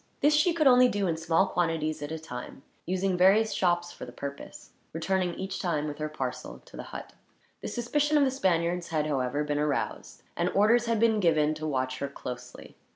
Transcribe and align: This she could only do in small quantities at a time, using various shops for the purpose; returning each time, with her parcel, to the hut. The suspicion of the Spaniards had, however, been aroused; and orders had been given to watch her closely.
This 0.21 0.33
she 0.33 0.51
could 0.51 0.65
only 0.65 0.87
do 0.87 1.05
in 1.05 1.15
small 1.15 1.45
quantities 1.45 2.01
at 2.01 2.11
a 2.11 2.17
time, 2.17 2.63
using 2.87 3.15
various 3.15 3.53
shops 3.53 3.91
for 3.91 4.03
the 4.03 4.11
purpose; 4.11 4.71
returning 4.93 5.35
each 5.35 5.61
time, 5.61 5.85
with 5.87 5.99
her 5.99 6.09
parcel, 6.09 6.57
to 6.65 6.75
the 6.75 6.81
hut. 6.89 7.13
The 7.61 7.67
suspicion 7.67 8.17
of 8.17 8.23
the 8.23 8.31
Spaniards 8.31 8.87
had, 8.87 9.05
however, 9.05 9.43
been 9.43 9.59
aroused; 9.59 10.23
and 10.35 10.49
orders 10.55 10.87
had 10.87 10.99
been 10.99 11.19
given 11.19 11.53
to 11.53 11.67
watch 11.67 11.99
her 11.99 12.07
closely. 12.07 12.75